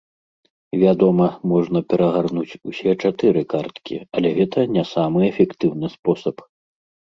[0.83, 6.37] Вядома, можна перагарнуць усе чатыры карткі, але гэта не самы эфектыўны спосаб.